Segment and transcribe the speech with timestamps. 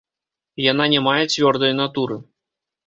[0.71, 2.23] Яна не мае цвёрдай натуры.